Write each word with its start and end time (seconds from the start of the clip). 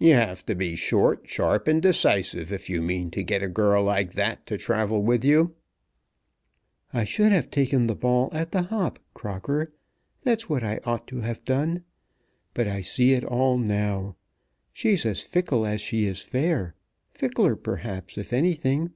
"You 0.00 0.14
have 0.14 0.44
to 0.46 0.56
be 0.56 0.74
short, 0.74 1.26
sharp, 1.30 1.68
and 1.68 1.80
decisive 1.80 2.52
if 2.52 2.68
you 2.68 2.82
mean 2.82 3.08
to 3.12 3.22
get 3.22 3.40
a 3.40 3.46
girl 3.48 3.84
like 3.84 4.14
that 4.14 4.44
to 4.46 4.58
travel 4.58 5.00
with 5.00 5.24
you." 5.24 5.54
"I 6.92 7.04
should 7.04 7.30
have 7.30 7.52
taken 7.52 7.86
the 7.86 7.94
ball 7.94 8.30
at 8.32 8.50
the 8.50 8.62
hop, 8.62 8.98
Crocker; 9.14 9.72
that's 10.24 10.48
what 10.48 10.64
I 10.64 10.80
ought 10.82 11.06
to 11.06 11.20
have 11.20 11.44
done. 11.44 11.84
But 12.52 12.66
I 12.66 12.80
see 12.80 13.12
it 13.12 13.22
all 13.22 13.58
now. 13.58 14.16
She's 14.72 15.06
as 15.06 15.22
fickle 15.22 15.64
as 15.64 15.80
she 15.80 16.04
is 16.04 16.20
fair; 16.20 16.74
fickler, 17.08 17.54
perhaps, 17.54 18.18
if 18.18 18.32
anything." 18.32 18.90